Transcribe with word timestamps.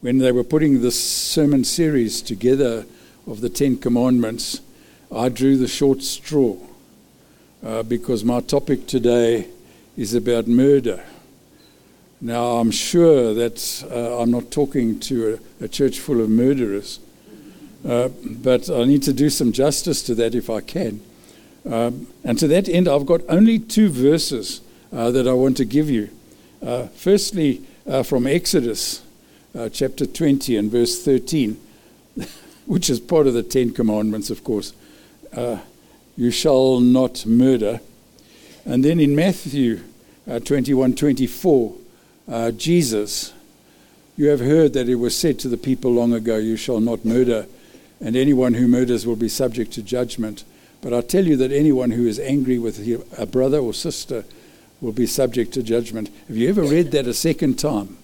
when 0.00 0.18
they 0.18 0.32
were 0.32 0.44
putting 0.44 0.80
this 0.80 0.98
sermon 0.98 1.62
series 1.62 2.22
together 2.22 2.86
of 3.26 3.42
the 3.42 3.50
Ten 3.50 3.76
Commandments, 3.76 4.60
I 5.14 5.28
drew 5.28 5.58
the 5.58 5.68
short 5.68 6.02
straw 6.02 6.56
uh, 7.62 7.82
because 7.82 8.24
my 8.24 8.40
topic 8.40 8.86
today 8.86 9.48
is 9.98 10.14
about 10.14 10.46
murder. 10.46 11.04
Now, 12.22 12.56
I'm 12.56 12.70
sure 12.70 13.34
that 13.34 13.84
uh, 13.90 14.20
I'm 14.20 14.30
not 14.30 14.50
talking 14.50 15.00
to 15.00 15.38
a, 15.60 15.64
a, 15.64 15.68
church 15.68 15.98
full 15.98 16.20
of 16.22 16.30
murderers, 16.30 17.00
uh, 17.86 18.08
but 18.24 18.70
I 18.70 18.84
need 18.84 19.02
to 19.02 19.12
do 19.12 19.28
some 19.28 19.52
justice 19.52 20.02
to 20.04 20.14
that 20.16 20.34
if 20.34 20.48
I 20.48 20.60
can. 20.60 21.02
Um, 21.70 22.06
and 22.24 22.38
to 22.38 22.48
that 22.48 22.68
end, 22.68 22.88
I've 22.88 23.06
got 23.06 23.20
only 23.28 23.58
two 23.58 23.90
verses 23.90 24.62
uh, 24.92 25.10
that 25.10 25.28
I 25.28 25.34
want 25.34 25.58
to 25.58 25.66
give 25.66 25.90
you. 25.90 26.08
Uh, 26.62 26.86
firstly, 26.88 27.62
uh, 27.86 28.02
from 28.02 28.26
Exodus 28.26 29.02
uh, 29.54 29.68
chapter 29.68 30.06
20 30.06 30.56
and 30.56 30.70
verse 30.70 31.02
13, 31.04 31.60
which 32.66 32.90
is 32.90 33.00
part 33.00 33.26
of 33.26 33.34
the 33.34 33.42
Ten 33.42 33.72
Commandments, 33.72 34.30
of 34.30 34.44
course. 34.44 34.72
you 36.16 36.30
shall 36.30 36.80
not 36.80 37.24
murder. 37.26 37.80
And 38.64 38.84
then 38.84 39.00
in 39.00 39.16
Matthew 39.16 39.80
21 40.44 40.94
24, 40.94 41.74
uh, 42.28 42.50
Jesus, 42.52 43.32
you 44.16 44.28
have 44.28 44.40
heard 44.40 44.74
that 44.74 44.88
it 44.88 44.96
was 44.96 45.16
said 45.16 45.38
to 45.40 45.48
the 45.48 45.56
people 45.56 45.92
long 45.92 46.12
ago, 46.12 46.36
You 46.36 46.56
shall 46.56 46.80
not 46.80 47.04
murder, 47.04 47.46
and 48.00 48.14
anyone 48.14 48.54
who 48.54 48.68
murders 48.68 49.06
will 49.06 49.16
be 49.16 49.28
subject 49.28 49.72
to 49.72 49.82
judgment. 49.82 50.44
But 50.82 50.94
I 50.94 51.00
tell 51.00 51.26
you 51.26 51.36
that 51.36 51.52
anyone 51.52 51.90
who 51.90 52.06
is 52.06 52.18
angry 52.18 52.58
with 52.58 52.86
a 53.18 53.26
brother 53.26 53.58
or 53.58 53.74
sister 53.74 54.24
will 54.80 54.92
be 54.92 55.06
subject 55.06 55.52
to 55.54 55.62
judgment. 55.62 56.10
Have 56.28 56.36
you 56.36 56.48
ever 56.48 56.62
read 56.62 56.90
that 56.92 57.06
a 57.06 57.14
second 57.14 57.58
time? 57.58 57.98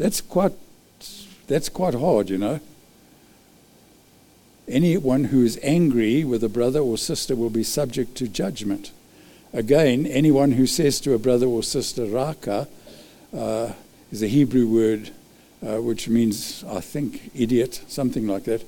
That's 0.00 0.22
quite, 0.22 0.54
that's 1.46 1.68
quite 1.68 1.92
hard, 1.92 2.30
you 2.30 2.38
know. 2.38 2.60
Anyone 4.66 5.24
who 5.24 5.44
is 5.44 5.60
angry 5.62 6.24
with 6.24 6.42
a 6.42 6.48
brother 6.48 6.80
or 6.80 6.96
sister 6.96 7.36
will 7.36 7.50
be 7.50 7.62
subject 7.62 8.14
to 8.14 8.26
judgment. 8.26 8.92
Again, 9.52 10.06
anyone 10.06 10.52
who 10.52 10.66
says 10.66 11.00
to 11.00 11.12
a 11.12 11.18
brother 11.18 11.44
or 11.44 11.62
sister, 11.62 12.06
Raca, 12.06 12.66
uh, 13.36 13.72
is 14.10 14.22
a 14.22 14.26
Hebrew 14.26 14.66
word 14.66 15.10
uh, 15.62 15.82
which 15.82 16.08
means, 16.08 16.64
I 16.64 16.80
think, 16.80 17.30
idiot, 17.34 17.82
something 17.88 18.26
like 18.26 18.44
that, 18.44 18.64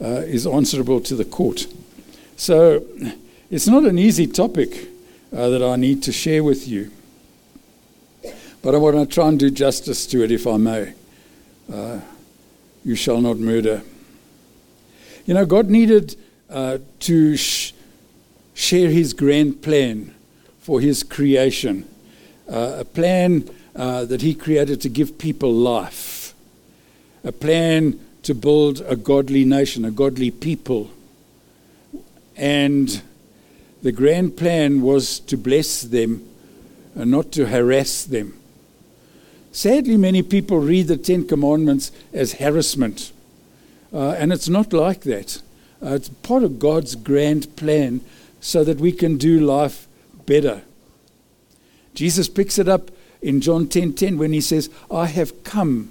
uh, 0.00 0.22
is 0.22 0.46
answerable 0.46 1.00
to 1.00 1.16
the 1.16 1.24
court. 1.24 1.66
So 2.36 2.84
it's 3.50 3.66
not 3.66 3.82
an 3.86 3.98
easy 3.98 4.28
topic 4.28 4.86
uh, 5.32 5.48
that 5.48 5.64
I 5.64 5.74
need 5.74 6.04
to 6.04 6.12
share 6.12 6.44
with 6.44 6.68
you. 6.68 6.92
But 8.66 8.74
I 8.74 8.78
want 8.78 8.96
to 8.96 9.06
try 9.06 9.28
and 9.28 9.38
do 9.38 9.48
justice 9.48 10.06
to 10.06 10.24
it, 10.24 10.32
if 10.32 10.44
I 10.44 10.56
may. 10.56 10.92
Uh, 11.72 12.00
you 12.84 12.96
shall 12.96 13.20
not 13.20 13.38
murder. 13.38 13.80
You 15.24 15.34
know, 15.34 15.46
God 15.46 15.70
needed 15.70 16.16
uh, 16.50 16.78
to 16.98 17.36
sh- 17.36 17.74
share 18.54 18.90
his 18.90 19.12
grand 19.12 19.62
plan 19.62 20.12
for 20.58 20.80
his 20.80 21.04
creation, 21.04 21.88
a 22.48 22.84
plan 22.84 23.48
uh, 23.76 24.04
that 24.06 24.22
He 24.22 24.34
created 24.34 24.80
to 24.80 24.88
give 24.88 25.16
people 25.16 25.52
life, 25.52 26.34
a 27.22 27.30
plan 27.30 28.00
to 28.24 28.34
build 28.34 28.80
a 28.80 28.96
godly 28.96 29.44
nation, 29.44 29.84
a 29.84 29.92
godly 29.92 30.32
people. 30.32 30.90
And 32.34 33.00
the 33.84 33.92
grand 33.92 34.36
plan 34.36 34.82
was 34.82 35.20
to 35.20 35.36
bless 35.36 35.82
them 35.82 36.28
and 36.96 37.12
not 37.12 37.30
to 37.30 37.46
harass 37.46 38.02
them. 38.02 38.40
Sadly, 39.56 39.96
many 39.96 40.22
people 40.22 40.58
read 40.58 40.88
the 40.88 40.98
Ten 40.98 41.26
Commandments 41.26 41.90
as 42.12 42.34
harassment, 42.34 43.10
uh, 43.90 44.10
and 44.10 44.30
it's 44.30 44.50
not 44.50 44.74
like 44.74 45.00
that. 45.04 45.40
Uh, 45.82 45.94
it's 45.94 46.10
part 46.10 46.42
of 46.42 46.58
God's 46.58 46.94
grand 46.94 47.56
plan 47.56 48.02
so 48.38 48.64
that 48.64 48.76
we 48.76 48.92
can 48.92 49.16
do 49.16 49.40
life 49.40 49.88
better. 50.26 50.60
Jesus 51.94 52.28
picks 52.28 52.58
it 52.58 52.68
up 52.68 52.90
in 53.22 53.40
John 53.40 53.66
10:10 53.66 53.70
10, 53.70 53.92
10, 53.94 54.18
when 54.18 54.34
he 54.34 54.42
says, 54.42 54.68
"I 54.90 55.06
have 55.06 55.42
come 55.42 55.88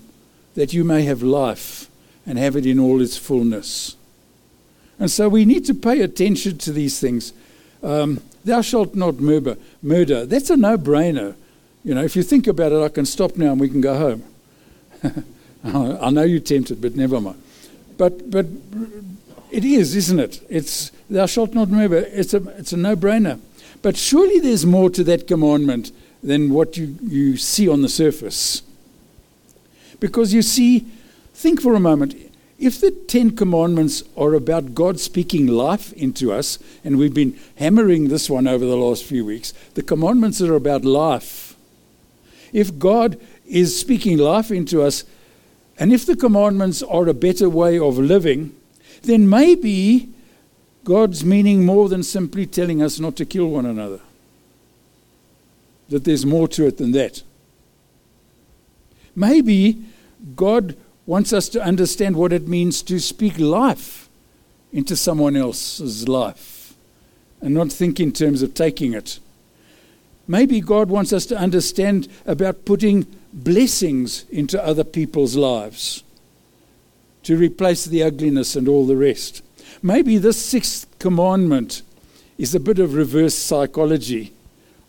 that 0.53 0.71
you 0.71 0.83
may 0.83 1.01
have 1.01 1.23
life 1.23 1.89
and 2.23 2.37
have 2.37 2.55
it 2.55 2.67
in 2.67 2.77
all 2.77 3.01
its 3.01 3.17
fullness." 3.17 3.95
And 4.99 5.09
so 5.09 5.27
we 5.27 5.43
need 5.43 5.65
to 5.65 5.73
pay 5.73 6.01
attention 6.01 6.59
to 6.59 6.71
these 6.71 6.99
things. 6.99 7.33
Um, 7.81 8.21
Thou 8.43 8.61
shalt 8.61 8.93
not 8.93 9.19
murder. 9.19 9.57
Murder. 9.81 10.23
That's 10.27 10.51
a 10.51 10.55
no-brainer. 10.55 11.33
You 11.85 11.93
know, 11.93 12.03
if 12.03 12.15
you 12.15 12.23
think 12.23 12.47
about 12.47 12.71
it, 12.71 12.83
I 12.83 12.89
can 12.89 13.05
stop 13.05 13.37
now 13.37 13.51
and 13.51 13.61
we 13.61 13.69
can 13.69 13.79
go 13.79 13.95
home. 13.95 14.23
I 15.63 16.09
know 16.09 16.23
you're 16.23 16.39
tempted, 16.39 16.81
but 16.81 16.95
never 16.95 17.21
mind. 17.21 17.41
But 17.97 18.29
but 18.29 18.47
it 19.51 19.63
is, 19.63 19.95
isn't 19.95 20.19
it? 20.19 20.45
It's 20.49 20.91
thou 21.09 21.27
shalt 21.27 21.53
not 21.53 21.69
murder. 21.69 22.05
It's 22.11 22.33
a 22.33 22.41
it's 22.57 22.73
a 22.73 22.77
no-brainer. 22.77 23.39
But 23.83 23.97
surely 23.97 24.39
there's 24.39 24.65
more 24.65 24.89
to 24.89 25.03
that 25.03 25.27
commandment 25.27 25.91
than 26.23 26.49
what 26.49 26.75
you, 26.75 26.97
you 27.03 27.37
see 27.37 27.69
on 27.69 27.83
the 27.83 27.89
surface. 27.89 28.63
Because 29.99 30.33
you 30.33 30.41
see, 30.41 30.87
think 31.33 31.61
for 31.61 31.75
a 31.75 31.79
moment, 31.79 32.15
if 32.57 32.81
the 32.81 32.89
Ten 32.89 33.35
Commandments 33.35 34.03
are 34.17 34.33
about 34.33 34.73
God 34.73 34.99
speaking 34.99 35.45
life 35.45 35.93
into 35.93 36.31
us, 36.31 36.57
and 36.83 36.97
we've 36.97 37.13
been 37.13 37.37
hammering 37.57 38.07
this 38.07 38.27
one 38.27 38.47
over 38.47 38.65
the 38.65 38.77
last 38.77 39.03
few 39.03 39.23
weeks, 39.23 39.53
the 39.75 39.83
commandments 39.83 40.41
are 40.41 40.55
about 40.55 40.83
life. 40.83 41.54
If 42.55 42.79
God 42.79 43.19
is 43.45 43.77
speaking 43.77 44.17
life 44.17 44.49
into 44.49 44.81
us, 44.81 45.03
and 45.77 45.91
if 45.91 46.05
the 46.05 46.15
commandments 46.15 46.81
are 46.81 47.05
a 47.05 47.13
better 47.13 47.49
way 47.49 47.77
of 47.77 47.97
living, 47.97 48.55
then 49.03 49.29
maybe 49.29 50.07
God's 50.85 51.25
meaning 51.25 51.65
more 51.65 51.89
than 51.89 52.01
simply 52.01 52.45
telling 52.45 52.81
us 52.81 52.97
not 52.97 53.17
to 53.17 53.25
kill 53.25 53.47
one 53.47 53.65
another 53.65 53.99
that 55.89 56.05
there's 56.05 56.25
more 56.25 56.47
to 56.47 56.65
it 56.65 56.77
than 56.77 56.93
that. 56.93 57.23
Maybe 59.17 59.83
God 60.37 60.77
wants 61.05 61.33
us 61.33 61.49
to 61.49 61.61
understand 61.61 62.15
what 62.15 62.31
it 62.31 62.47
means 62.47 62.81
to 62.83 62.99
speak 62.99 63.37
life 63.37 64.07
into 64.71 64.95
someone 64.95 65.35
else's 65.35 66.07
life 66.07 66.73
and 67.41 67.53
not 67.53 67.69
think 67.69 67.99
in 67.99 68.13
terms 68.13 68.41
of 68.41 68.53
taking 68.53 68.93
it. 68.93 69.19
Maybe 70.27 70.59
God 70.59 70.89
wants 70.89 71.13
us 71.13 71.25
to 71.27 71.37
understand 71.37 72.07
about 72.25 72.65
putting 72.65 73.05
blessings 73.31 74.25
into 74.29 74.63
other 74.63 74.83
people's 74.83 75.35
lives 75.35 76.03
to 77.23 77.35
replace 77.35 77.85
the 77.85 78.03
ugliness 78.03 78.55
and 78.55 78.67
all 78.67 78.85
the 78.85 78.95
rest. 78.95 79.43
Maybe 79.81 80.17
this 80.17 80.43
sixth 80.43 80.87
commandment 80.99 81.81
is 82.37 82.55
a 82.55 82.59
bit 82.59 82.79
of 82.79 82.93
reverse 82.93 83.35
psychology 83.35 84.33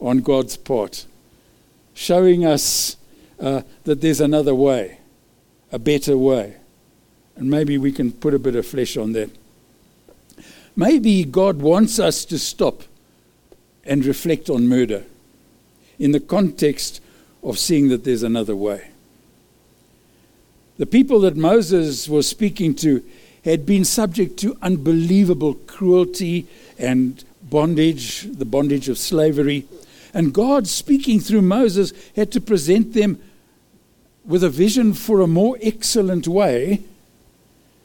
on 0.01 0.19
God's 0.19 0.57
part, 0.57 1.07
showing 1.95 2.45
us 2.45 2.97
uh, 3.41 3.63
that 3.85 4.01
there's 4.01 4.21
another 4.21 4.55
way, 4.55 4.99
a 5.73 5.79
better 5.79 6.17
way. 6.17 6.57
And 7.37 7.51
maybe 7.51 7.77
we 7.77 7.93
can 7.93 8.13
put 8.13 8.35
a 8.35 8.39
bit 8.39 8.57
of 8.57 8.67
flesh 8.67 8.97
on 8.97 9.13
that. 9.13 9.31
Maybe 10.75 11.25
God 11.25 11.61
wants 11.61 11.99
us 11.99 12.25
to 12.27 12.39
stop 12.39 12.83
and 13.85 14.05
reflect 14.05 14.51
on 14.51 14.69
murder 14.69 15.05
in 15.99 16.13
the 16.13 16.21
context 16.21 17.01
of 17.43 17.59
seeing 17.59 17.89
that 17.89 18.05
there's 18.05 18.23
another 18.23 18.57
way. 18.57 18.91
The 20.79 20.87
people 20.87 21.21
that 21.21 21.37
Moses 21.37 22.09
was 22.09 22.29
speaking 22.29 22.75
to 22.77 23.03
had 23.45 23.65
been 23.65 23.85
subject 23.85 24.39
to 24.41 24.59
unbelievable 24.61 25.55
cruelty 25.55 26.47
and 26.79 27.25
bondage, 27.43 28.23
the 28.23 28.45
bondage 28.45 28.89
of 28.89 28.99
slavery. 28.99 29.67
And 30.13 30.35
God, 30.35 30.67
speaking 30.67 31.21
through 31.21 31.43
Moses, 31.43 31.93
had 32.15 32.33
to 32.33 32.41
present 32.41 32.93
them 32.93 33.23
with 34.25 34.43
a 34.43 34.51
vision 34.51 34.93
for 34.93 35.21
a 35.21 35.27
more 35.27 35.57
excellent 35.63 36.27
way. 36.27 36.83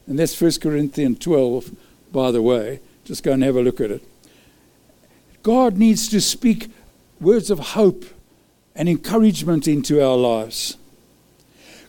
And 0.06 0.18
that's 0.18 0.38
1 0.38 0.52
Corinthians 0.60 1.20
12, 1.20 1.70
by 2.10 2.32
the 2.32 2.42
way. 2.42 2.80
Just 3.04 3.22
go 3.22 3.32
and 3.32 3.42
have 3.42 3.56
a 3.56 3.62
look 3.62 3.80
at 3.80 3.90
it. 3.90 4.02
God 5.42 5.78
needs 5.78 6.08
to 6.08 6.20
speak 6.20 6.70
words 7.22 7.50
of 7.50 7.58
hope 7.58 8.04
and 8.74 8.88
encouragement 8.88 9.68
into 9.68 10.04
our 10.04 10.16
lives. 10.16 10.76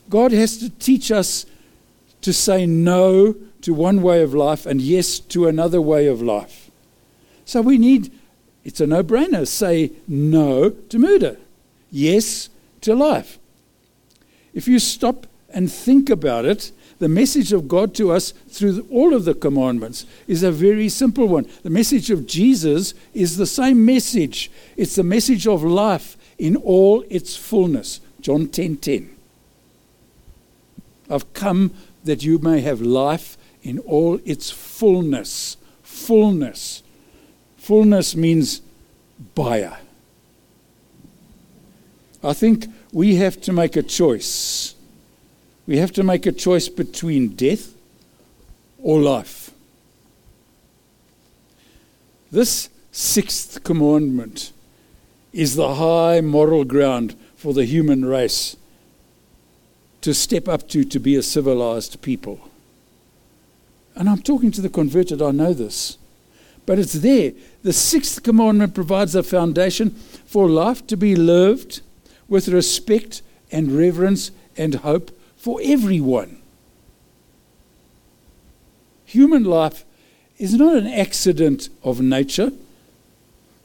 God 0.08 0.32
has 0.32 0.58
to 0.58 0.70
teach 0.70 1.10
us 1.10 1.46
to 2.20 2.32
say 2.32 2.66
no 2.66 3.34
to 3.62 3.74
one 3.74 4.02
way 4.02 4.22
of 4.22 4.34
life 4.34 4.66
and 4.66 4.80
yes 4.80 5.18
to 5.18 5.46
another 5.48 5.80
way 5.80 6.06
of 6.06 6.20
life. 6.22 6.70
So 7.44 7.60
we 7.60 7.78
need 7.78 8.12
it's 8.64 8.80
a 8.80 8.86
no 8.86 9.02
brainer. 9.02 9.46
Say 9.46 9.92
no 10.08 10.70
to 10.70 10.98
murder, 10.98 11.36
yes 11.90 12.48
to 12.80 12.94
life. 12.94 13.38
If 14.54 14.66
you 14.66 14.78
stop 14.78 15.26
and 15.50 15.70
think 15.70 16.08
about 16.08 16.46
it, 16.46 16.72
the 16.98 17.08
message 17.08 17.52
of 17.52 17.68
God 17.68 17.94
to 17.96 18.12
us 18.12 18.32
through 18.48 18.86
all 18.90 19.14
of 19.14 19.24
the 19.24 19.34
commandments 19.34 20.06
is 20.26 20.42
a 20.42 20.52
very 20.52 20.88
simple 20.88 21.26
one. 21.26 21.46
The 21.62 21.70
message 21.70 22.10
of 22.10 22.26
Jesus 22.26 22.94
is 23.12 23.36
the 23.36 23.46
same 23.46 23.84
message. 23.84 24.50
It's 24.76 24.94
the 24.94 25.02
message 25.02 25.46
of 25.46 25.62
life 25.62 26.16
in 26.38 26.56
all 26.56 27.04
its 27.10 27.36
fullness. 27.36 28.00
John 28.20 28.48
10:10. 28.48 28.50
10, 28.52 28.76
10. 28.76 29.10
I've 31.10 31.32
come 31.34 31.72
that 32.04 32.24
you 32.24 32.38
may 32.38 32.60
have 32.60 32.80
life 32.80 33.36
in 33.62 33.78
all 33.80 34.20
its 34.24 34.50
fullness. 34.50 35.56
Fullness. 35.82 36.82
Fullness 37.56 38.14
means 38.14 38.60
buyer. 39.34 39.78
I 42.22 42.32
think 42.32 42.68
we 42.92 43.16
have 43.16 43.40
to 43.42 43.52
make 43.52 43.76
a 43.76 43.82
choice. 43.82 44.73
We 45.66 45.78
have 45.78 45.92
to 45.92 46.02
make 46.02 46.26
a 46.26 46.32
choice 46.32 46.68
between 46.68 47.28
death 47.30 47.74
or 48.82 49.00
life. 49.00 49.50
This 52.30 52.68
sixth 52.92 53.64
commandment 53.64 54.52
is 55.32 55.56
the 55.56 55.76
high 55.76 56.20
moral 56.20 56.64
ground 56.64 57.16
for 57.36 57.54
the 57.54 57.64
human 57.64 58.04
race 58.04 58.56
to 60.00 60.12
step 60.12 60.48
up 60.48 60.68
to 60.68 60.84
to 60.84 60.98
be 60.98 61.16
a 61.16 61.22
civilized 61.22 62.02
people. 62.02 62.50
And 63.96 64.08
I'm 64.08 64.20
talking 64.20 64.50
to 64.52 64.60
the 64.60 64.68
converted, 64.68 65.22
I 65.22 65.30
know 65.30 65.54
this. 65.54 65.96
But 66.66 66.78
it's 66.78 66.94
there. 66.94 67.32
The 67.62 67.72
sixth 67.72 68.22
commandment 68.22 68.74
provides 68.74 69.14
a 69.14 69.22
foundation 69.22 69.90
for 70.26 70.48
life 70.48 70.86
to 70.88 70.96
be 70.96 71.14
lived 71.14 71.80
with 72.28 72.48
respect 72.48 73.22
and 73.50 73.72
reverence 73.72 74.30
and 74.56 74.76
hope 74.76 75.10
for 75.44 75.60
everyone. 75.62 76.38
Human 79.04 79.44
life 79.44 79.84
is 80.38 80.54
not 80.54 80.74
an 80.74 80.86
accident 80.86 81.68
of 81.82 82.00
nature, 82.00 82.50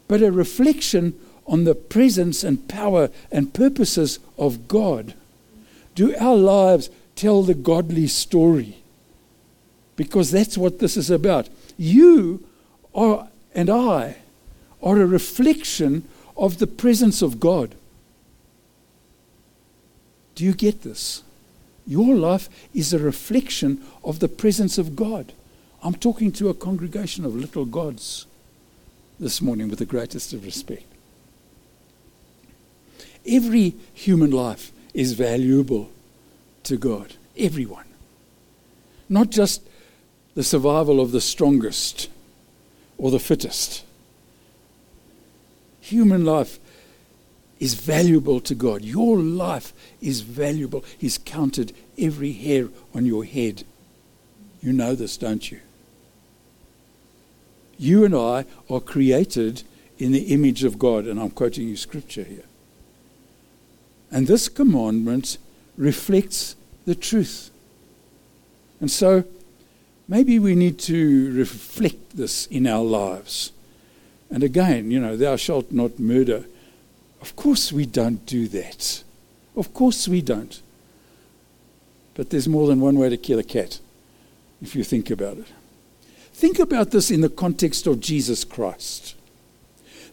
but 0.09 0.21
a 0.21 0.29
reflection 0.29 1.17
on 1.47 1.63
the 1.63 1.73
presence 1.73 2.43
and 2.43 2.67
power 2.67 3.09
and 3.31 3.53
purposes 3.53 4.19
of 4.37 4.67
God. 4.67 5.13
Do 5.95 6.13
our 6.17 6.35
lives 6.35 6.89
tell 7.15 7.43
the 7.43 7.53
godly 7.53 8.07
story? 8.07 8.79
Because 9.95 10.31
that's 10.31 10.57
what 10.57 10.79
this 10.79 10.97
is 10.97 11.09
about. 11.09 11.47
You 11.77 12.43
are, 12.93 13.29
and 13.55 13.69
I 13.69 14.17
are 14.83 14.99
a 14.99 15.05
reflection 15.05 16.05
of 16.35 16.59
the 16.59 16.67
presence 16.67 17.21
of 17.21 17.39
God. 17.39 17.73
Do 20.35 20.43
you 20.43 20.53
get 20.53 20.81
this? 20.81 21.23
Your 21.89 22.13
life 22.13 22.49
is 22.71 22.93
a 22.93 22.99
reflection 22.99 23.83
of 24.03 24.19
the 24.19 24.27
presence 24.27 24.77
of 24.77 24.95
God. 24.95 25.33
I'm 25.81 25.95
talking 25.95 26.31
to 26.33 26.49
a 26.49 26.53
congregation 26.53 27.25
of 27.25 27.35
little 27.35 27.65
gods 27.65 28.27
this 29.19 29.41
morning 29.41 29.69
with 29.69 29.79
the 29.79 29.85
greatest 29.85 30.31
of 30.31 30.45
respect. 30.45 30.83
Every 33.25 33.73
human 33.95 34.29
life 34.29 34.71
is 34.93 35.13
valuable 35.13 35.89
to 36.65 36.77
God. 36.77 37.15
Everyone. 37.35 37.87
Not 39.09 39.31
just 39.31 39.67
the 40.35 40.43
survival 40.43 41.01
of 41.01 41.11
the 41.11 41.19
strongest 41.19 42.07
or 42.99 43.09
the 43.09 43.17
fittest. 43.17 43.83
Human 45.81 46.23
life 46.23 46.59
is 47.59 47.73
valuable 47.73 48.39
to 48.39 48.55
God. 48.55 48.83
Your 48.83 49.17
life 49.17 49.73
is 50.01 50.21
valuable. 50.21 50.83
He's 50.97 51.17
counted 51.17 51.73
every 51.97 52.31
hair 52.31 52.69
on 52.95 53.05
your 53.05 53.25
head. 53.25 53.63
You 54.61 54.73
know 54.73 54.95
this, 54.95 55.17
don't 55.17 55.51
you? 55.51 55.59
You 57.77 58.05
and 58.05 58.15
I 58.15 58.45
are 58.69 58.79
created 58.79 59.63
in 59.97 60.11
the 60.11 60.33
image 60.33 60.63
of 60.63 60.79
God, 60.79 61.05
and 61.05 61.19
I'm 61.19 61.29
quoting 61.29 61.67
you 61.67 61.75
scripture 61.75 62.23
here. 62.23 62.43
And 64.11 64.27
this 64.27 64.49
commandment 64.49 65.37
reflects 65.77 66.55
the 66.85 66.95
truth. 66.95 67.51
And 68.81 68.89
so 68.89 69.23
maybe 70.07 70.39
we 70.39 70.55
need 70.55 70.79
to 70.79 71.33
reflect 71.33 72.17
this 72.17 72.47
in 72.47 72.65
our 72.65 72.83
lives. 72.83 73.51
And 74.29 74.43
again, 74.43 74.91
you 74.91 74.99
know, 74.99 75.15
thou 75.15 75.35
shalt 75.35 75.71
not 75.71 75.99
murder. 75.99 76.45
Of 77.21 77.35
course 77.35 77.71
we 77.71 77.85
don't 77.85 78.25
do 78.25 78.47
that. 78.49 79.03
Of 79.55 79.73
course 79.73 80.07
we 80.07 80.21
don't. 80.21 80.61
But 82.13 82.29
there's 82.29 82.47
more 82.47 82.67
than 82.67 82.79
one 82.79 82.97
way 82.97 83.09
to 83.09 83.17
kill 83.17 83.39
a 83.39 83.43
cat, 83.43 83.79
if 84.61 84.75
you 84.75 84.83
think 84.83 85.09
about 85.09 85.37
it. 85.37 85.47
Think 86.33 86.59
about 86.59 86.91
this 86.91 87.11
in 87.11 87.21
the 87.21 87.29
context 87.29 87.87
of 87.87 87.99
Jesus 87.99 88.43
Christ. 88.43 89.15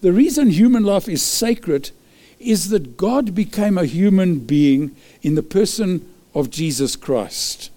The 0.00 0.12
reason 0.12 0.50
human 0.50 0.82
life 0.82 1.08
is 1.08 1.22
sacred 1.22 1.90
is 2.38 2.68
that 2.68 2.96
God 2.96 3.34
became 3.34 3.78
a 3.78 3.86
human 3.86 4.40
being 4.40 4.94
in 5.22 5.36
the 5.36 5.42
person 5.42 6.08
of 6.34 6.50
Jesus 6.50 6.96
Christ. 6.96 7.70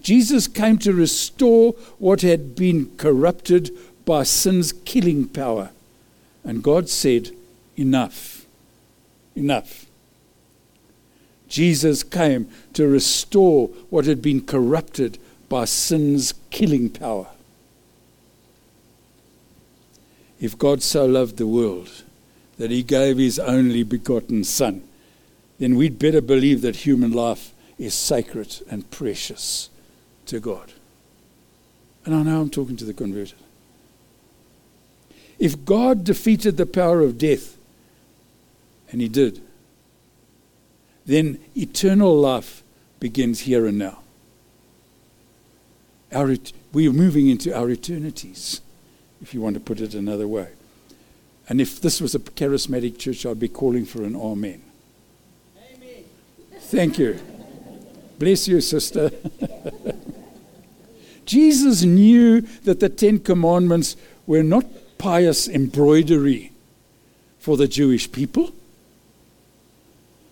Jesus 0.00 0.46
came 0.46 0.78
to 0.78 0.92
restore 0.92 1.72
what 1.98 2.20
had 2.20 2.54
been 2.54 2.96
corrupted 2.96 3.70
by 4.04 4.22
sin's 4.22 4.72
killing 4.72 5.26
power. 5.26 5.70
And 6.44 6.62
God 6.62 6.88
said, 6.88 7.30
Enough. 7.76 8.45
Enough. 9.36 9.86
Jesus 11.48 12.02
came 12.02 12.48
to 12.72 12.88
restore 12.88 13.68
what 13.90 14.06
had 14.06 14.20
been 14.20 14.44
corrupted 14.44 15.18
by 15.48 15.64
sin's 15.64 16.34
killing 16.50 16.90
power. 16.90 17.28
If 20.40 20.58
God 20.58 20.82
so 20.82 21.06
loved 21.06 21.36
the 21.36 21.46
world, 21.46 22.02
that 22.58 22.70
he 22.70 22.82
gave 22.82 23.18
his 23.18 23.38
only 23.38 23.82
begotten 23.82 24.42
Son, 24.42 24.82
then 25.58 25.76
we'd 25.76 25.98
better 25.98 26.20
believe 26.20 26.62
that 26.62 26.76
human 26.76 27.12
life 27.12 27.52
is 27.78 27.94
sacred 27.94 28.60
and 28.70 28.90
precious 28.90 29.70
to 30.26 30.40
God. 30.40 30.72
And 32.04 32.14
I 32.14 32.22
know 32.22 32.40
I'm 32.40 32.50
talking 32.50 32.76
to 32.76 32.84
the 32.84 32.94
converted. 32.94 33.38
If 35.38 35.64
God 35.64 36.04
defeated 36.04 36.56
the 36.56 36.66
power 36.66 37.02
of 37.02 37.18
death, 37.18 37.55
and 38.90 39.00
he 39.00 39.08
did, 39.08 39.42
then 41.04 41.38
eternal 41.56 42.16
life 42.16 42.62
begins 43.00 43.40
here 43.40 43.66
and 43.66 43.78
now. 43.78 44.00
Our, 46.12 46.36
we 46.72 46.88
are 46.88 46.92
moving 46.92 47.28
into 47.28 47.56
our 47.56 47.70
eternities, 47.70 48.60
if 49.20 49.34
you 49.34 49.40
want 49.40 49.54
to 49.54 49.60
put 49.60 49.80
it 49.80 49.94
another 49.94 50.28
way. 50.28 50.48
And 51.48 51.60
if 51.60 51.80
this 51.80 52.00
was 52.00 52.14
a 52.14 52.18
charismatic 52.18 52.98
church, 52.98 53.24
I'd 53.24 53.38
be 53.38 53.48
calling 53.48 53.84
for 53.84 54.02
an 54.02 54.16
amen. 54.16 54.62
amen. 55.56 56.04
Thank 56.58 56.98
you. 56.98 57.20
Bless 58.18 58.48
you, 58.48 58.60
sister. 58.60 59.10
Jesus 61.26 61.82
knew 61.82 62.40
that 62.40 62.80
the 62.80 62.88
Ten 62.88 63.18
Commandments 63.18 63.96
were 64.26 64.42
not 64.42 64.64
pious 64.98 65.48
embroidery 65.48 66.52
for 67.38 67.56
the 67.56 67.68
Jewish 67.68 68.10
people. 68.10 68.52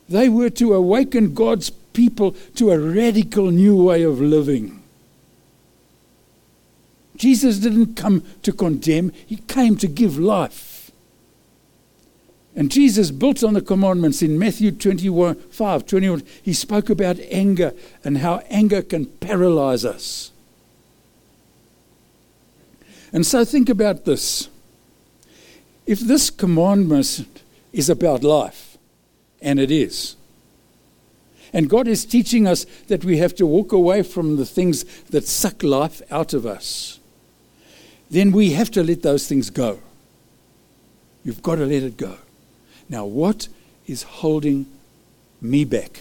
They 0.08 0.28
were 0.28 0.50
to 0.50 0.74
awaken 0.74 1.34
God's 1.34 1.70
people 1.70 2.32
to 2.56 2.70
a 2.70 2.78
radical 2.78 3.50
new 3.50 3.82
way 3.82 4.02
of 4.02 4.20
living. 4.20 4.82
Jesus 7.16 7.58
didn't 7.58 7.94
come 7.94 8.22
to 8.42 8.52
condemn, 8.52 9.10
he 9.26 9.36
came 9.36 9.76
to 9.76 9.86
give 9.86 10.18
life. 10.18 10.90
And 12.56 12.70
Jesus 12.70 13.10
built 13.10 13.42
on 13.42 13.54
the 13.54 13.60
commandments 13.60 14.22
in 14.22 14.38
Matthew 14.38 14.70
21, 14.70 15.34
5, 15.34 15.86
21. 15.86 16.22
He 16.42 16.52
spoke 16.52 16.88
about 16.88 17.18
anger 17.30 17.72
and 18.04 18.18
how 18.18 18.42
anger 18.48 18.80
can 18.80 19.06
paralyze 19.06 19.84
us. 19.84 20.30
And 23.12 23.26
so 23.26 23.44
think 23.44 23.68
about 23.68 24.04
this. 24.04 24.48
If 25.86 26.00
this 26.00 26.30
commandment 26.30 27.26
is 27.72 27.90
about 27.90 28.22
life, 28.22 28.73
and 29.44 29.60
it 29.60 29.70
is, 29.70 30.16
and 31.52 31.70
God 31.70 31.86
is 31.86 32.04
teaching 32.04 32.48
us 32.48 32.66
that 32.88 33.04
we 33.04 33.18
have 33.18 33.36
to 33.36 33.46
walk 33.46 33.70
away 33.70 34.02
from 34.02 34.36
the 34.36 34.44
things 34.44 34.82
that 35.10 35.24
suck 35.24 35.62
life 35.62 36.02
out 36.10 36.34
of 36.34 36.44
us, 36.44 36.98
then 38.10 38.32
we 38.32 38.50
have 38.50 38.72
to 38.72 38.82
let 38.82 39.02
those 39.02 39.28
things 39.28 39.50
go. 39.50 39.78
You've 41.24 41.42
got 41.42 41.56
to 41.56 41.66
let 41.66 41.84
it 41.84 41.96
go. 41.96 42.16
Now, 42.88 43.04
what 43.04 43.48
is 43.86 44.02
holding 44.02 44.66
me 45.40 45.64
back? 45.64 46.00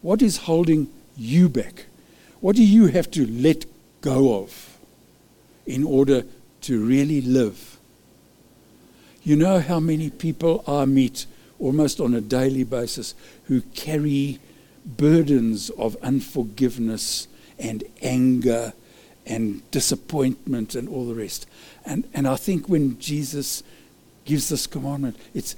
What 0.00 0.22
is 0.22 0.38
holding 0.38 0.88
you 1.16 1.48
back? 1.48 1.84
What 2.40 2.56
do 2.56 2.64
you 2.64 2.86
have 2.86 3.10
to 3.12 3.26
let 3.26 3.66
go 4.00 4.42
of 4.42 4.78
in 5.66 5.84
order 5.84 6.24
to 6.62 6.84
really 6.84 7.20
live? 7.20 7.78
You 9.22 9.36
know 9.36 9.60
how 9.60 9.78
many 9.78 10.08
people 10.08 10.64
I 10.66 10.86
meet 10.86 11.26
almost 11.60 12.00
on 12.00 12.14
a 12.14 12.20
daily 12.20 12.64
basis 12.64 13.14
who 13.44 13.60
carry 13.60 14.40
burdens 14.84 15.70
of 15.70 15.96
unforgiveness 16.02 17.28
and 17.58 17.84
anger 18.02 18.72
and 19.26 19.68
disappointment 19.70 20.74
and 20.74 20.88
all 20.88 21.06
the 21.06 21.14
rest. 21.14 21.46
And, 21.84 22.08
and 22.14 22.26
I 22.26 22.36
think 22.36 22.68
when 22.68 22.98
Jesus 22.98 23.62
gives 24.24 24.48
this 24.48 24.66
commandment, 24.66 25.16
it's 25.34 25.54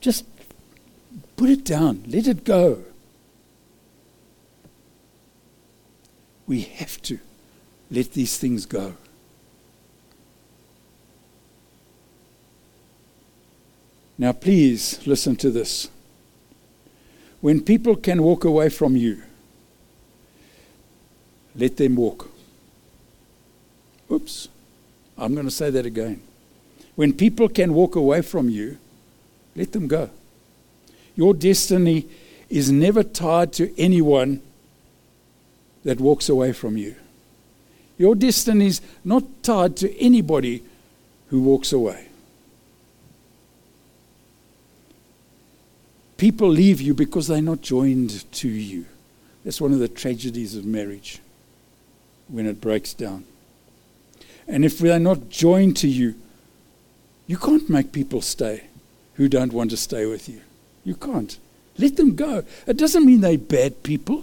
just 0.00 0.24
put 1.36 1.48
it 1.48 1.64
down, 1.64 2.04
let 2.08 2.26
it 2.26 2.44
go. 2.44 2.84
We 6.46 6.62
have 6.62 7.00
to 7.02 7.18
let 7.90 8.12
these 8.12 8.36
things 8.36 8.66
go. 8.66 8.94
Now, 14.22 14.30
please 14.30 15.04
listen 15.04 15.34
to 15.34 15.50
this. 15.50 15.90
When 17.40 17.60
people 17.60 17.96
can 17.96 18.22
walk 18.22 18.44
away 18.44 18.68
from 18.68 18.96
you, 18.96 19.20
let 21.56 21.76
them 21.76 21.96
walk. 21.96 22.30
Oops, 24.12 24.48
I'm 25.18 25.34
going 25.34 25.46
to 25.46 25.50
say 25.50 25.70
that 25.70 25.84
again. 25.84 26.22
When 26.94 27.12
people 27.14 27.48
can 27.48 27.74
walk 27.74 27.96
away 27.96 28.22
from 28.22 28.48
you, 28.48 28.78
let 29.56 29.72
them 29.72 29.88
go. 29.88 30.08
Your 31.16 31.34
destiny 31.34 32.06
is 32.48 32.70
never 32.70 33.02
tied 33.02 33.52
to 33.54 33.76
anyone 33.76 34.40
that 35.82 35.98
walks 35.98 36.28
away 36.28 36.52
from 36.52 36.76
you. 36.76 36.94
Your 37.98 38.14
destiny 38.14 38.68
is 38.68 38.80
not 39.04 39.24
tied 39.42 39.76
to 39.78 40.00
anybody 40.00 40.62
who 41.26 41.42
walks 41.42 41.72
away. 41.72 42.06
People 46.22 46.50
leave 46.50 46.80
you 46.80 46.94
because 46.94 47.26
they're 47.26 47.42
not 47.42 47.62
joined 47.62 48.30
to 48.30 48.48
you. 48.48 48.84
That's 49.44 49.60
one 49.60 49.72
of 49.72 49.80
the 49.80 49.88
tragedies 49.88 50.54
of 50.54 50.64
marriage 50.64 51.18
when 52.28 52.46
it 52.46 52.60
breaks 52.60 52.94
down. 52.94 53.24
And 54.46 54.64
if 54.64 54.78
they're 54.78 55.00
not 55.00 55.30
joined 55.30 55.76
to 55.78 55.88
you, 55.88 56.14
you 57.26 57.36
can't 57.36 57.68
make 57.68 57.90
people 57.90 58.20
stay 58.20 58.62
who 59.14 59.28
don't 59.28 59.52
want 59.52 59.70
to 59.70 59.76
stay 59.76 60.06
with 60.06 60.28
you. 60.28 60.42
You 60.84 60.94
can't. 60.94 61.36
Let 61.76 61.96
them 61.96 62.14
go. 62.14 62.44
It 62.68 62.76
doesn't 62.76 63.04
mean 63.04 63.20
they're 63.20 63.36
bad 63.36 63.82
people. 63.82 64.22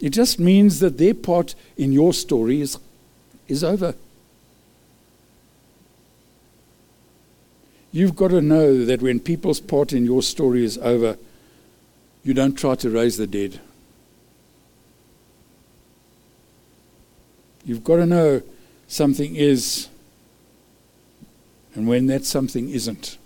It 0.00 0.10
just 0.10 0.38
means 0.38 0.80
that 0.80 0.98
their 0.98 1.14
part 1.14 1.54
in 1.78 1.92
your 1.92 2.12
story 2.12 2.60
is, 2.60 2.76
is 3.48 3.64
over. 3.64 3.94
You've 7.92 8.14
got 8.14 8.28
to 8.28 8.40
know 8.40 8.84
that 8.84 9.02
when 9.02 9.20
people's 9.20 9.60
part 9.60 9.92
in 9.92 10.04
your 10.04 10.22
story 10.22 10.64
is 10.64 10.78
over, 10.78 11.18
you 12.22 12.34
don't 12.34 12.54
try 12.54 12.74
to 12.76 12.90
raise 12.90 13.16
the 13.16 13.26
dead. 13.26 13.60
You've 17.64 17.84
got 17.84 17.96
to 17.96 18.06
know 18.06 18.42
something 18.86 19.36
is 19.36 19.88
and 21.74 21.86
when 21.86 22.06
that 22.06 22.24
something 22.24 22.68
isn't. 22.68 23.16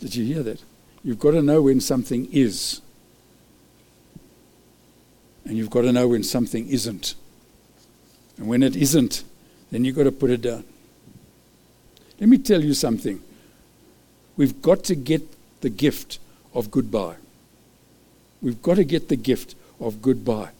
Did 0.00 0.14
you 0.14 0.24
hear 0.24 0.42
that? 0.42 0.62
You've 1.04 1.18
got 1.18 1.32
to 1.32 1.42
know 1.42 1.62
when 1.62 1.80
something 1.80 2.28
is. 2.32 2.80
And 5.44 5.56
you've 5.56 5.70
got 5.70 5.82
to 5.82 5.92
know 5.92 6.08
when 6.08 6.22
something 6.22 6.68
isn't. 6.68 7.14
And 8.38 8.46
when 8.46 8.62
it 8.62 8.76
isn't, 8.76 9.24
then 9.70 9.84
you've 9.84 9.96
got 9.96 10.04
to 10.04 10.12
put 10.12 10.30
it 10.30 10.42
down. 10.42 10.64
Let 12.22 12.28
me 12.28 12.38
tell 12.38 12.62
you 12.62 12.72
something. 12.72 13.20
We've 14.36 14.62
got 14.62 14.84
to 14.84 14.94
get 14.94 15.22
the 15.60 15.68
gift 15.68 16.20
of 16.54 16.70
goodbye. 16.70 17.16
We've 18.40 18.62
got 18.62 18.76
to 18.76 18.84
get 18.84 19.08
the 19.08 19.16
gift 19.16 19.56
of 19.80 20.00
goodbye. 20.00 20.50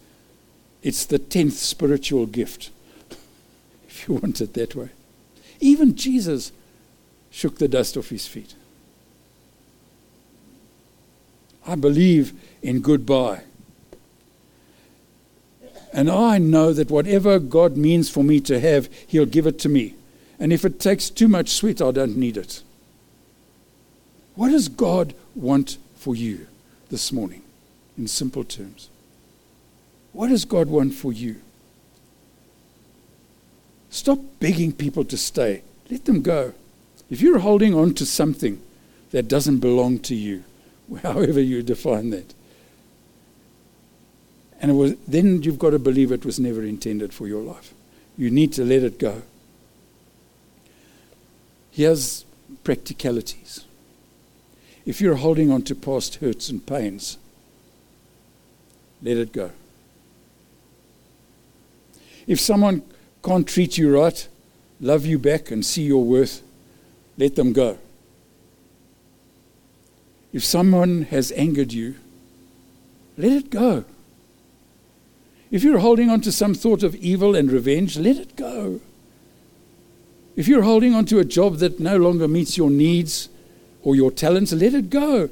It's 0.83 1.07
the 1.07 1.21
tenth 1.21 1.52
spiritual 1.52 2.26
gift, 2.26 2.71
if 3.88 4.09
you 4.09 4.14
want 4.14 4.40
it 4.40 4.54
that 4.54 4.75
way. 4.75 4.88
Even 5.61 5.95
Jesus 5.95 6.50
shook 7.31 7.59
the 7.59 7.69
dust 7.69 7.97
off 7.97 8.09
his 8.09 8.26
feet. 8.26 8.57
I 11.64 11.76
believe 11.76 12.33
in 12.61 12.81
goodbye. 12.81 13.45
And 15.92 16.11
I 16.11 16.38
know 16.38 16.73
that 16.73 16.90
whatever 16.90 17.38
God 17.38 17.76
means 17.76 18.11
for 18.11 18.25
me 18.25 18.40
to 18.40 18.59
have, 18.59 18.88
He'll 19.07 19.26
give 19.26 19.47
it 19.47 19.61
to 19.61 19.69
me. 19.69 19.95
And 20.42 20.52
if 20.52 20.64
it 20.64 20.80
takes 20.80 21.08
too 21.08 21.28
much 21.28 21.50
sweat, 21.50 21.80
I 21.80 21.92
don't 21.92 22.16
need 22.16 22.37
it. 22.37 22.64
What 24.34 24.49
does 24.49 24.66
God 24.66 25.14
want 25.37 25.78
for 25.94 26.16
you 26.16 26.49
this 26.90 27.12
morning, 27.12 27.42
in 27.96 28.08
simple 28.08 28.42
terms? 28.42 28.90
What 30.12 30.30
does 30.30 30.44
God 30.44 30.66
want 30.66 30.94
for 30.94 31.12
you? 31.12 31.37
Stop 33.90 34.18
begging 34.40 34.72
people 34.72 35.04
to 35.04 35.16
stay. 35.16 35.62
Let 35.88 36.06
them 36.06 36.22
go. 36.22 36.54
If 37.08 37.20
you're 37.20 37.38
holding 37.38 37.72
on 37.72 37.94
to 37.94 38.04
something 38.04 38.61
that 39.12 39.28
doesn't 39.28 39.61
belong 39.61 40.00
to 40.00 40.16
you, 40.16 40.42
however 41.04 41.40
you 41.40 41.62
define 41.62 42.11
that, 42.11 42.34
and 44.61 44.76
was, 44.76 44.96
then 45.06 45.44
you've 45.44 45.61
got 45.61 45.70
to 45.70 45.78
believe 45.78 46.11
it 46.11 46.25
was 46.25 46.40
never 46.40 46.64
intended 46.64 47.14
for 47.14 47.28
your 47.28 47.42
life. 47.42 47.72
You 48.18 48.28
need 48.28 48.52
to 48.54 48.64
let 48.64 48.82
it 48.82 48.99
go. 48.99 49.22
Here's 51.73 52.26
practicalities. 52.64 53.64
If 54.85 55.00
you're 55.00 55.17
holding 55.17 55.50
on 55.50 55.62
to 55.62 55.75
past 55.75 56.17
hurts 56.17 56.50
and 56.50 56.64
pains, 56.64 57.17
let 59.02 59.17
it 59.17 59.33
go. 59.33 59.50
If 62.26 62.38
someone 62.41 62.83
can't 63.25 63.49
treat 63.49 63.79
you 63.79 63.99
right, 63.99 64.29
love 64.81 65.07
you 65.07 65.19
back, 65.19 65.50
and 65.50 65.64
see 65.64 65.83
your 65.83 66.05
worth, 66.05 66.43
let 67.17 67.37
them 67.37 67.55
go. 67.55 67.79
If 70.33 70.45
someone 70.45 71.02
has 71.02 71.33
angered 71.33 71.73
you, 71.73 71.95
let 73.17 73.33
it 73.33 73.50
go. 73.50 73.85
If 75.50 75.62
you're 75.62 75.79
holding 75.79 76.11
on 76.11 76.21
to 76.23 76.33
some 76.33 76.55
thought 76.55 76.83
of 76.83 76.95
evil 76.97 77.35
and 77.35 77.50
revenge, 77.50 77.97
let 77.97 78.17
it 78.17 78.37
go. 78.37 78.81
If 80.35 80.49
you're 80.49 80.62
holding 80.62 80.95
on 80.95 81.05
to 81.07 81.19
a 81.19 81.25
job 81.25 81.57
that 81.59 81.79
no 81.79 81.97
longer 81.97 82.27
meets 82.27 82.57
your 82.57 82.71
needs 82.71 83.29
or 83.83 83.95
your 83.95 84.11
talents, 84.11 84.53
let 84.53 84.75
it 84.75 84.89
go. 84.89 85.29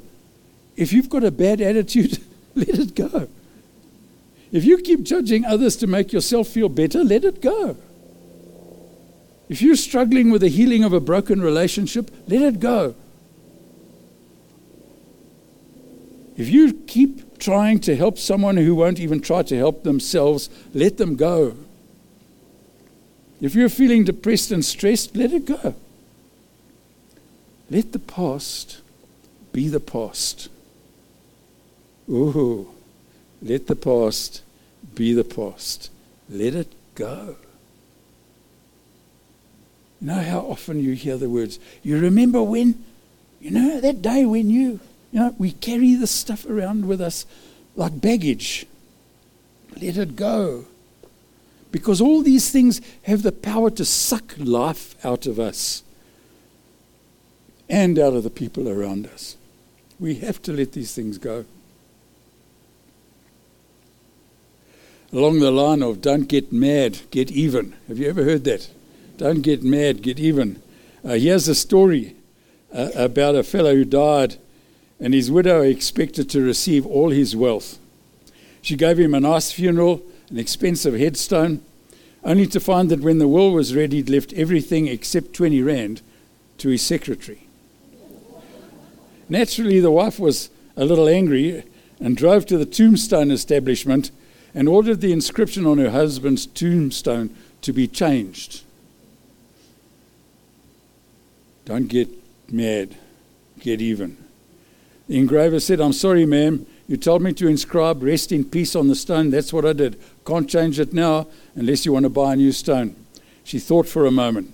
If 0.75 0.93
you've 0.93 1.09
got 1.09 1.23
a 1.23 1.31
bad 1.31 1.61
attitude, 1.61 2.19
let 2.55 2.69
it 2.69 2.95
go. 2.95 3.27
If 4.51 4.65
you 4.65 4.77
keep 4.79 5.03
judging 5.03 5.45
others 5.45 5.75
to 5.77 5.87
make 5.87 6.11
yourself 6.11 6.47
feel 6.47 6.69
better, 6.69 7.03
let 7.03 7.23
it 7.23 7.41
go. 7.41 7.77
If 9.49 9.61
you're 9.61 9.75
struggling 9.75 10.29
with 10.31 10.41
the 10.41 10.49
healing 10.49 10.83
of 10.83 10.93
a 10.93 10.99
broken 10.99 11.41
relationship, 11.41 12.11
let 12.27 12.41
it 12.41 12.59
go. 12.59 12.95
If 16.37 16.49
you 16.49 16.73
keep 16.73 17.37
trying 17.37 17.79
to 17.81 17.95
help 17.95 18.17
someone 18.17 18.57
who 18.57 18.75
won't 18.75 18.99
even 18.99 19.19
try 19.19 19.43
to 19.43 19.57
help 19.57 19.83
themselves, 19.83 20.49
let 20.73 20.97
them 20.97 21.15
go. 21.15 21.55
If 23.41 23.55
you're 23.55 23.69
feeling 23.69 24.03
depressed 24.03 24.51
and 24.51 24.63
stressed, 24.63 25.15
let 25.15 25.33
it 25.33 25.45
go. 25.45 25.73
Let 27.71 27.91
the 27.91 27.99
past 27.99 28.81
be 29.51 29.67
the 29.67 29.79
past. 29.79 30.49
Ooh. 32.07 32.69
Let 33.41 33.65
the 33.65 33.75
past 33.75 34.43
be 34.93 35.13
the 35.13 35.23
past. 35.23 35.89
Let 36.29 36.53
it 36.53 36.71
go. 36.93 37.37
You 39.99 40.07
know 40.07 40.21
how 40.21 40.39
often 40.39 40.79
you 40.79 40.93
hear 40.93 41.17
the 41.17 41.29
words, 41.29 41.59
you 41.83 41.99
remember 41.99 42.43
when, 42.43 42.83
you 43.39 43.51
know, 43.51 43.79
that 43.79 44.01
day 44.01 44.25
when 44.25 44.49
you, 44.49 44.79
you 45.11 45.19
know, 45.19 45.35
we 45.37 45.51
carry 45.51 45.95
this 45.95 46.11
stuff 46.11 46.45
around 46.45 46.87
with 46.87 47.01
us 47.01 47.25
like 47.75 47.99
baggage. 48.01 48.65
Let 49.79 49.97
it 49.97 50.15
go. 50.15 50.65
Because 51.71 52.01
all 52.01 52.21
these 52.21 52.51
things 52.51 52.81
have 53.03 53.23
the 53.23 53.31
power 53.31 53.69
to 53.71 53.85
suck 53.85 54.35
life 54.37 54.95
out 55.05 55.25
of 55.25 55.39
us 55.39 55.83
and 57.69 57.97
out 57.97 58.13
of 58.13 58.23
the 58.23 58.29
people 58.29 58.67
around 58.67 59.07
us. 59.07 59.37
We 59.99 60.15
have 60.15 60.41
to 60.43 60.51
let 60.51 60.73
these 60.73 60.93
things 60.93 61.17
go. 61.17 61.45
along 65.13 65.39
the 65.39 65.51
line 65.51 65.83
of 65.83 66.01
don't 66.01 66.27
get 66.27 66.51
mad, 66.51 66.99
get 67.11 67.31
even. 67.31 67.75
Have 67.87 67.97
you 67.97 68.09
ever 68.09 68.23
heard 68.23 68.43
that? 68.45 68.69
Don't 69.17 69.41
get 69.41 69.63
mad, 69.63 70.01
get 70.01 70.19
even. 70.19 70.61
Uh, 71.03 71.13
here's 71.13 71.47
a 71.47 71.55
story 71.55 72.15
uh, 72.73 72.91
about 72.95 73.35
a 73.35 73.43
fellow 73.43 73.75
who 73.75 73.85
died, 73.85 74.37
and 74.99 75.13
his 75.13 75.29
widow 75.29 75.61
expected 75.61 76.29
to 76.29 76.41
receive 76.41 76.85
all 76.85 77.09
his 77.09 77.35
wealth. 77.35 77.77
She 78.61 78.75
gave 78.75 78.99
him 78.99 79.13
a 79.13 79.19
nice 79.19 79.51
funeral, 79.51 80.01
an 80.31 80.39
expensive 80.39 80.97
headstone, 80.97 81.61
only 82.23 82.47
to 82.47 82.59
find 82.59 82.89
that 82.89 83.01
when 83.01 83.19
the 83.19 83.27
will 83.27 83.51
was 83.51 83.75
read, 83.75 83.91
he'd 83.91 84.09
left 84.09 84.33
everything 84.33 84.87
except 84.87 85.33
20 85.33 85.61
Rand 85.61 86.01
to 86.59 86.69
his 86.69 86.81
secretary. 86.81 87.47
Naturally, 89.27 89.79
the 89.79 89.91
wife 89.91 90.19
was 90.19 90.49
a 90.75 90.85
little 90.85 91.07
angry 91.07 91.63
and 91.99 92.17
drove 92.17 92.45
to 92.47 92.57
the 92.57 92.65
tombstone 92.65 93.31
establishment 93.31 94.11
and 94.53 94.67
ordered 94.67 95.01
the 95.01 95.13
inscription 95.13 95.65
on 95.65 95.77
her 95.77 95.91
husband's 95.91 96.45
tombstone 96.45 97.35
to 97.61 97.71
be 97.71 97.87
changed. 97.87 98.63
Don't 101.65 101.87
get 101.87 102.09
mad, 102.51 102.95
get 103.59 103.81
even. 103.81 104.17
The 105.07 105.17
engraver 105.17 105.59
said, 105.59 105.79
I'm 105.79 105.93
sorry, 105.93 106.25
ma'am, 106.25 106.65
You 106.87 106.97
told 106.97 107.21
me 107.21 107.33
to 107.33 107.47
inscribe 107.47 108.03
rest 108.03 108.31
in 108.31 108.43
peace 108.43 108.75
on 108.75 108.87
the 108.87 108.95
stone. 108.95 109.29
That's 109.29 109.53
what 109.53 109.65
I 109.65 109.73
did. 109.73 109.99
Can't 110.25 110.49
change 110.49 110.79
it 110.79 110.93
now 110.93 111.27
unless 111.55 111.85
you 111.85 111.93
want 111.93 112.03
to 112.03 112.09
buy 112.09 112.33
a 112.33 112.35
new 112.35 112.51
stone. 112.51 112.95
She 113.43 113.59
thought 113.59 113.87
for 113.87 114.05
a 114.05 114.11
moment. 114.11 114.53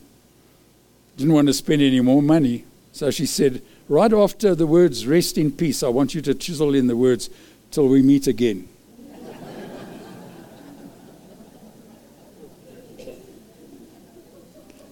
Didn't 1.18 1.34
want 1.34 1.48
to 1.48 1.54
spend 1.54 1.82
any 1.82 2.00
more 2.02 2.22
money. 2.22 2.66
So 2.92 3.10
she 3.12 3.26
said, 3.26 3.62
Right 3.90 4.12
after 4.12 4.54
the 4.54 4.68
words 4.68 5.08
rest 5.08 5.38
in 5.38 5.52
peace, 5.52 5.82
I 5.82 5.88
want 5.88 6.14
you 6.14 6.22
to 6.22 6.34
chisel 6.34 6.76
in 6.76 6.88
the 6.88 6.98
words 6.98 7.30
till 7.72 7.88
we 7.88 8.02
meet 8.02 8.28
again. 8.28 8.68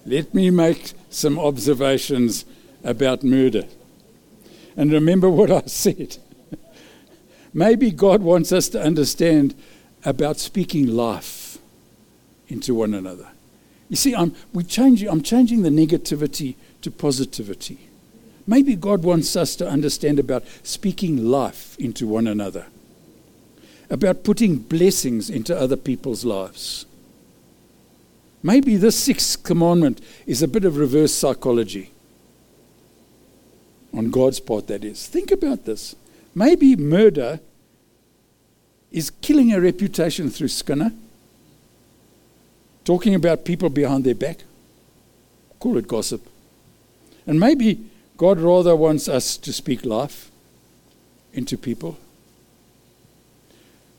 Let 0.06 0.32
me 0.32 0.50
make 0.50 0.92
some 1.10 1.38
observations 1.38 2.44
about 2.84 3.24
murder. 3.24 3.64
And 4.76 4.92
remember 4.92 5.28
what 5.28 5.50
I 5.50 5.62
said. 5.66 6.18
Maybe 7.56 7.90
God 7.90 8.20
wants 8.20 8.52
us 8.52 8.68
to 8.68 8.82
understand 8.82 9.54
about 10.04 10.38
speaking 10.38 10.88
life 10.88 11.56
into 12.48 12.74
one 12.74 12.92
another. 12.92 13.28
You 13.88 13.96
see, 13.96 14.14
I'm, 14.14 14.34
we 14.52 14.62
changing, 14.62 15.08
I'm 15.08 15.22
changing 15.22 15.62
the 15.62 15.70
negativity 15.70 16.56
to 16.82 16.90
positivity. 16.90 17.78
Maybe 18.46 18.76
God 18.76 19.04
wants 19.04 19.34
us 19.36 19.56
to 19.56 19.66
understand 19.66 20.18
about 20.18 20.44
speaking 20.64 21.30
life 21.30 21.78
into 21.78 22.06
one 22.06 22.26
another, 22.26 22.66
about 23.88 24.22
putting 24.22 24.58
blessings 24.58 25.30
into 25.30 25.58
other 25.58 25.78
people's 25.78 26.26
lives. 26.26 26.84
Maybe 28.42 28.76
this 28.76 28.98
sixth 28.98 29.42
commandment 29.44 30.02
is 30.26 30.42
a 30.42 30.48
bit 30.48 30.66
of 30.66 30.76
reverse 30.76 31.14
psychology. 31.14 31.90
On 33.94 34.10
God's 34.10 34.40
part, 34.40 34.66
that 34.66 34.84
is. 34.84 35.08
Think 35.08 35.30
about 35.30 35.64
this. 35.64 35.96
Maybe 36.34 36.76
murder 36.76 37.40
is 38.96 39.10
killing 39.10 39.52
a 39.52 39.60
reputation 39.60 40.30
through 40.30 40.48
Skinner, 40.48 40.92
talking 42.84 43.14
about 43.14 43.44
people 43.44 43.68
behind 43.68 44.04
their 44.04 44.14
back. 44.14 44.38
Call 45.60 45.76
it 45.76 45.86
gossip. 45.86 46.26
And 47.26 47.38
maybe 47.38 47.84
God 48.16 48.40
rather 48.40 48.74
wants 48.74 49.08
us 49.08 49.36
to 49.36 49.52
speak 49.52 49.84
life 49.84 50.30
into 51.32 51.56
people 51.56 51.98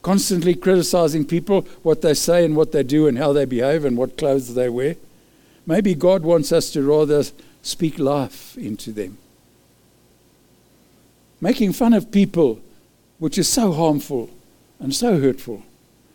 constantly 0.08 0.56
criticizing 0.56 1.26
people, 1.26 1.64
what 1.84 2.02
they 2.02 2.14
say 2.14 2.46
and 2.46 2.56
what 2.56 2.72
they 2.72 2.82
do 2.82 3.08
and 3.08 3.18
how 3.18 3.34
they 3.34 3.44
behave 3.44 3.84
and 3.84 3.98
what 3.98 4.18
clothes 4.18 4.56
they 4.56 4.70
wear. 4.70 4.96
Maybe 5.66 5.96
God 5.96 6.24
wants 6.24 6.54
us 6.54 6.72
to 6.72 6.82
rather 6.82 7.26
speak 7.62 8.00
life 8.00 8.58
into 8.58 8.94
them. 8.94 9.18
Making 11.42 11.74
fun 11.74 11.94
of 11.94 12.10
people, 12.10 12.62
which 13.20 13.38
is 13.38 13.50
so 13.50 13.74
harmful 13.74 14.30
and 14.80 14.94
so 14.94 15.20
hurtful. 15.20 15.64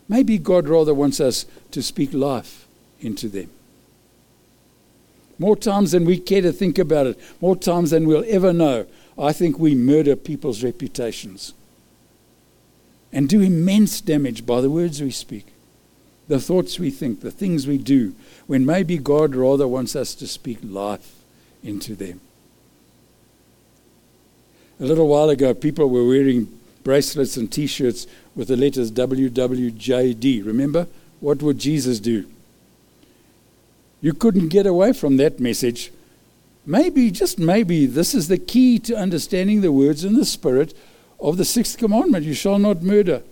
Maybe 0.09 0.39
God 0.39 0.69
rather 0.69 0.95
wants 0.95 1.21
us 1.21 1.47
to 1.71 1.83
speak 1.83 2.13
life 2.13 2.67
into 3.01 3.29
them. 3.29 3.51
More 5.39 5.57
times 5.57 5.93
than 5.93 6.05
we 6.05 6.19
care 6.19 6.43
to 6.43 6.53
think 6.53 6.79
about 6.79 7.07
it, 7.07 7.19
more 7.41 7.57
times 7.57 7.91
than 7.91 8.07
we'll 8.07 8.25
ever 8.29 8.53
know, 8.53 8.87
I 9.19 9.33
think 9.33 9.59
we 9.59 9.75
murder 9.75 10.17
people's 10.17 10.63
reputations 10.63 11.55
and 13.13 13.29
do 13.29 13.41
immense 13.41 14.01
damage 14.01 14.47
by 14.47 14.61
the 14.61 14.71
words 14.71 15.03
we 15.03 15.11
speak, 15.11 15.47
the 16.29 16.41
thoughts 16.41 16.79
we 16.79 16.91
think, 16.91 17.21
the 17.21 17.31
things 17.31 17.67
we 17.67 17.79
do, 17.79 18.15
when 18.47 18.65
maybe 18.65 18.97
God 18.99 19.35
rather 19.35 19.69
wants 19.69 19.95
us 19.95 20.15
to 20.15 20.27
speak 20.27 20.59
life 20.63 21.17
into 21.63 21.95
them. 21.95 22.21
A 24.81 24.85
little 24.85 25.09
while 25.09 25.29
ago, 25.29 25.55
people 25.55 25.89
were 25.91 26.07
wearing 26.07 26.59
bracelets 26.85 27.37
and 27.37 27.51
t 27.51 27.67
shirts 27.67 28.07
with 28.35 28.49
the 28.49 28.57
letters 28.57 28.91
WWJD. 28.91 30.45
Remember? 30.45 30.87
What 31.21 31.43
would 31.43 31.59
Jesus 31.59 32.01
do? 32.01 32.27
You 34.01 34.13
couldn't 34.13 34.49
get 34.49 34.67
away 34.67 34.93
from 34.93 35.17
that 35.19 35.39
message. 35.39 35.93
Maybe, 36.67 37.11
just 37.11 37.39
maybe, 37.39 37.87
this 37.87 38.15
is 38.15 38.29
the 38.29 38.39
key 38.39 38.79
to 38.81 38.97
understanding 38.97 39.61
the 39.61 39.73
words 39.73 40.05
in 40.05 40.15
the 40.15 40.25
Spirit 40.25 40.75
of 41.21 41.37
the 41.37 41.45
sixth 41.45 41.79
commandment 41.79 42.25
you 42.25 42.35
shall 42.35 42.59
not 42.59 42.83
murder. 42.83 43.23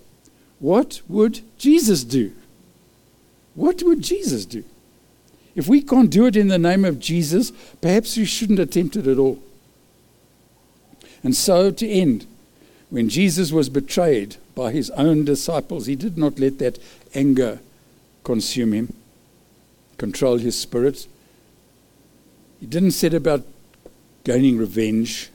What 0.61 1.01
would 1.09 1.40
Jesus 1.59 2.05
do? 2.05 2.33
What 3.55 3.83
would 3.83 4.03
Jesus 4.03 4.46
do? 4.46 4.64
If 5.55 5.66
we 5.66 5.83
can't 5.83 6.11
do 6.11 6.27
it 6.27 6.37
in 6.37 6.48
the 6.48 6.59
name 6.59 6.85
of 6.85 7.01
Jesus, 7.01 7.53
perhaps 7.81 8.16
we 8.16 8.24
shouldn't 8.24 8.61
attempt 8.61 8.96
it 8.96 9.07
at 9.07 9.18
all. 9.18 9.42
And 11.22 11.35
so, 11.35 11.70
to 11.70 11.88
end, 11.88 12.27
when 12.90 13.09
Jesus 13.09 13.53
was 13.53 13.68
betrayed 13.68 14.37
by 14.55 14.72
his 14.72 14.90
own 14.90 15.24
disciples, 15.24 15.87
he 15.87 15.94
did 15.94 16.18
not 16.18 16.40
let 16.40 16.59
that 16.59 16.79
anger 17.14 17.61
consume 18.24 18.72
him, 18.72 18.92
control 19.96 20.38
his 20.38 20.59
spirit. 20.59 21.07
He 22.59 22.66
didn't 22.66 22.90
set 22.90 23.14
about 23.14 23.44
gaining 24.24 24.59
revenge. 24.59 25.31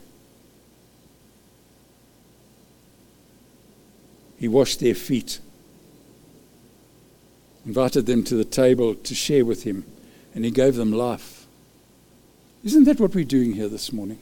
He 4.38 4.48
washed 4.48 4.80
their 4.80 4.94
feet, 4.94 5.40
invited 7.64 8.04
them 8.04 8.22
to 8.24 8.34
the 8.34 8.44
table 8.44 8.94
to 8.94 9.14
share 9.14 9.46
with 9.46 9.62
him, 9.64 9.84
and 10.34 10.44
he 10.44 10.50
gave 10.50 10.76
them 10.76 10.92
life. 10.92 11.46
Isn't 12.62 12.84
that 12.84 13.00
what 13.00 13.14
we're 13.14 13.24
doing 13.24 13.54
here 13.54 13.68
this 13.68 13.94
morning? 13.94 14.18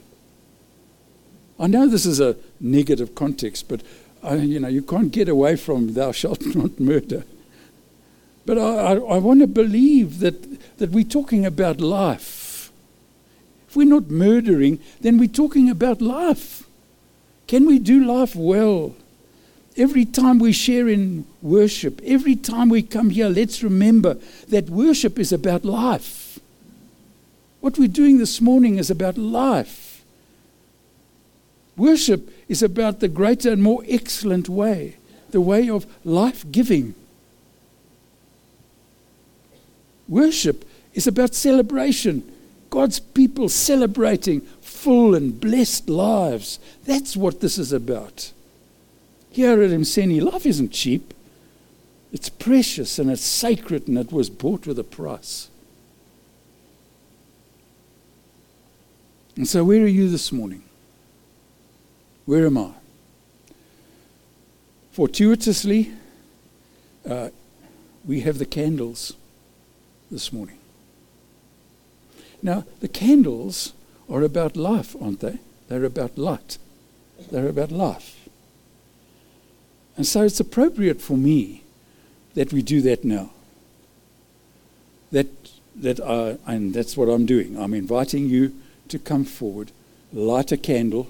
I 1.59 1.67
know 1.67 1.87
this 1.87 2.05
is 2.05 2.19
a 2.19 2.35
negative 2.59 3.15
context, 3.15 3.67
but 3.69 3.81
I, 4.21 4.35
you 4.35 4.59
know 4.59 4.67
you 4.67 4.81
can't 4.81 5.11
get 5.11 5.29
away 5.29 5.55
from 5.55 5.93
"Thou 5.93 6.11
shalt 6.11 6.45
not 6.55 6.79
murder." 6.79 7.23
But 8.45 8.57
I, 8.57 8.61
I, 8.61 8.93
I 8.95 9.17
want 9.17 9.39
to 9.41 9.47
believe 9.47 10.19
that 10.19 10.77
that 10.77 10.91
we're 10.91 11.03
talking 11.03 11.45
about 11.45 11.79
life. 11.79 12.71
If 13.67 13.75
we're 13.75 13.87
not 13.87 14.09
murdering, 14.09 14.79
then 15.01 15.17
we're 15.17 15.27
talking 15.27 15.69
about 15.69 16.01
life. 16.01 16.63
Can 17.47 17.65
we 17.65 17.79
do 17.79 18.03
life 18.03 18.35
well? 18.35 18.95
Every 19.77 20.05
time 20.05 20.39
we 20.39 20.53
share 20.53 20.87
in 20.87 21.25
worship, 21.41 22.01
every 22.05 22.35
time 22.35 22.69
we 22.69 22.81
come 22.81 23.09
here, 23.09 23.27
let's 23.27 23.61
remember 23.61 24.17
that 24.47 24.69
worship 24.69 25.19
is 25.19 25.33
about 25.33 25.65
life. 25.65 26.39
What 27.59 27.77
we're 27.77 27.89
doing 27.89 28.17
this 28.17 28.39
morning 28.39 28.77
is 28.77 28.89
about 28.89 29.17
life. 29.17 29.84
Worship 31.77 32.29
is 32.47 32.63
about 32.63 32.99
the 32.99 33.07
greater 33.07 33.51
and 33.51 33.61
more 33.61 33.83
excellent 33.87 34.47
way, 34.47 34.95
the 35.31 35.41
way 35.41 35.69
of 35.69 35.85
life 36.05 36.49
giving. 36.51 36.95
Worship 40.07 40.65
is 40.93 41.07
about 41.07 41.33
celebration. 41.33 42.31
God's 42.69 42.99
people 42.99 43.49
celebrating 43.49 44.41
full 44.61 45.15
and 45.15 45.39
blessed 45.39 45.89
lives. 45.89 46.59
That's 46.85 47.17
what 47.17 47.41
this 47.41 47.57
is 47.57 47.73
about. 47.73 48.31
Here 49.31 49.61
at 49.61 49.69
Mseni, 49.71 50.21
life 50.21 50.45
isn't 50.45 50.71
cheap. 50.71 51.13
It's 52.13 52.29
precious 52.29 52.97
and 52.97 53.11
it's 53.11 53.23
sacred 53.23 53.89
and 53.89 53.97
it 53.97 54.11
was 54.11 54.29
bought 54.29 54.65
with 54.65 54.79
a 54.79 54.83
price. 54.83 55.49
And 59.35 59.45
so, 59.45 59.65
where 59.65 59.83
are 59.83 59.87
you 59.87 60.09
this 60.09 60.31
morning? 60.31 60.64
Where 62.25 62.45
am 62.45 62.57
I? 62.57 62.71
Fortuitously, 64.91 65.91
uh, 67.07 67.29
we 68.05 68.21
have 68.21 68.39
the 68.39 68.45
candles 68.45 69.13
this 70.09 70.31
morning. 70.33 70.57
Now, 72.41 72.63
the 72.79 72.87
candles 72.87 73.73
are 74.09 74.21
about 74.21 74.55
life, 74.55 74.95
aren't 75.01 75.19
they? 75.19 75.39
They're 75.67 75.83
about 75.83 76.17
light. 76.17 76.57
They're 77.31 77.49
about 77.49 77.71
life. 77.71 78.27
And 79.97 80.05
so 80.05 80.23
it's 80.23 80.39
appropriate 80.39 81.01
for 81.01 81.17
me 81.17 81.63
that 82.33 82.51
we 82.51 82.61
do 82.61 82.81
that 82.81 83.03
now. 83.03 83.31
That, 85.11 85.27
that 85.75 85.99
I, 85.99 86.37
and 86.51 86.73
that's 86.73 86.97
what 86.97 87.07
I'm 87.07 87.25
doing. 87.25 87.57
I'm 87.57 87.73
inviting 87.73 88.27
you 88.29 88.53
to 88.89 88.99
come 88.99 89.25
forward, 89.25 89.71
light 90.11 90.51
a 90.51 90.57
candle, 90.57 91.09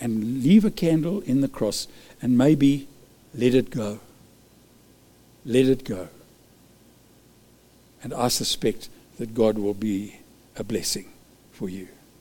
and 0.00 0.42
leave 0.42 0.64
a 0.64 0.70
candle 0.70 1.20
in 1.20 1.40
the 1.40 1.48
cross, 1.48 1.86
and 2.22 2.36
maybe 2.36 2.88
let 3.34 3.54
it 3.54 3.70
go. 3.70 4.00
Let 5.44 5.66
it 5.66 5.84
go. 5.84 6.08
And 8.02 8.14
I 8.14 8.28
suspect 8.28 8.88
that 9.18 9.34
God 9.34 9.58
will 9.58 9.74
be 9.74 10.16
a 10.56 10.64
blessing 10.64 11.12
for 11.52 11.68
you. 11.68 11.88